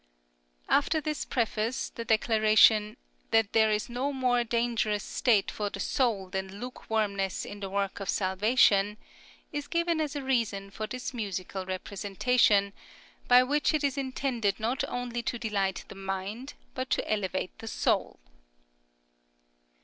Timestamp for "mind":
15.93-16.55